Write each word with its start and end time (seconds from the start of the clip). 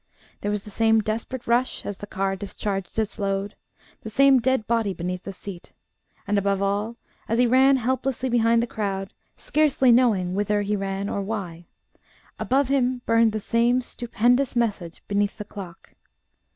There 0.39 0.49
was 0.49 0.63
the 0.63 0.71
same 0.71 1.01
desperate 1.01 1.45
rush 1.45 1.85
as 1.85 1.99
the 1.99 2.07
car 2.07 2.35
discharged 2.35 2.97
its 2.97 3.19
load, 3.19 3.53
the 4.01 4.09
same 4.09 4.39
dead 4.39 4.65
body 4.65 4.95
beneath 4.95 5.21
the 5.25 5.31
seat; 5.31 5.73
and 6.25 6.39
above 6.39 6.59
all, 6.59 6.95
as 7.29 7.37
he 7.37 7.45
ran 7.45 7.75
helplessly 7.77 8.27
behind 8.27 8.63
the 8.63 8.65
crowd, 8.65 9.13
scarcely 9.37 9.91
knowing 9.91 10.33
whither 10.33 10.63
he 10.63 10.75
ran 10.75 11.07
or 11.07 11.21
why, 11.21 11.67
above 12.39 12.67
him 12.67 13.03
burned 13.05 13.31
the 13.31 13.39
same 13.39 13.83
stupendous 13.83 14.55
message 14.55 15.03
beneath 15.07 15.37
the 15.37 15.45
clock. 15.45 15.93